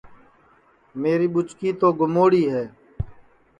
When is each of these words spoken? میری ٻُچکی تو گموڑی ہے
میری 1.01 1.27
ٻُچکی 1.33 1.69
تو 1.79 1.87
گموڑی 1.99 2.43
ہے 2.53 2.65